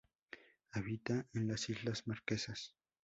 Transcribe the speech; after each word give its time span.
Habita 0.71 1.27
en 1.33 1.47
las 1.47 1.69
islas 1.69 2.07
Marquesas. 2.07 2.73